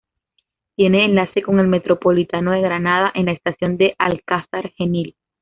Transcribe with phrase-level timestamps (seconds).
[0.75, 5.15] Tiene enlace con el Metropolitano de Granada en la estación de Alcázar Genil.